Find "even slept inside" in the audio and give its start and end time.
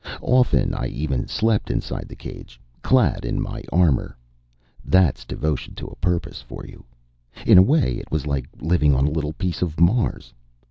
0.87-2.07